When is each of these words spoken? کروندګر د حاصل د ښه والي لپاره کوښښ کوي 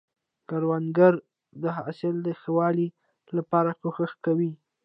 کروندګر 0.49 1.13
د 1.61 1.63
حاصل 1.77 2.15
د 2.25 2.27
ښه 2.39 2.51
والي 2.57 2.87
لپاره 3.37 3.71
کوښښ 3.81 4.11
کوي 4.25 4.51